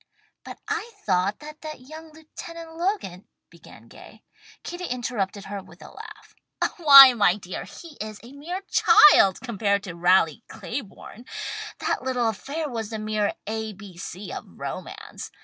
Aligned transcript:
"But 0.43 0.57
I 0.67 0.93
thought 1.05 1.37
that 1.41 1.61
that 1.61 1.81
young 1.81 2.11
Lieutenant 2.11 2.73
Logan," 2.75 3.27
began 3.51 3.87
Gay. 3.87 4.23
Kitty 4.63 4.85
interrupted 4.85 5.45
her 5.45 5.61
with 5.61 5.83
a 5.83 5.91
laugh. 5.93 6.33
"Why 6.77 7.13
my 7.13 7.35
dear, 7.35 7.65
he 7.65 7.97
is 8.01 8.19
a 8.23 8.31
mere 8.33 8.61
child 8.61 9.39
compared 9.41 9.83
to 9.83 9.93
Raleigh 9.93 10.43
Claiborne. 10.47 11.25
That 11.77 12.01
little 12.01 12.29
affair 12.29 12.67
was 12.67 12.89
the 12.89 12.97
mere 12.97 13.35
A. 13.45 13.73
B. 13.73 13.95
C. 13.95 14.31
of 14.33 14.43
romance. 14.47 15.29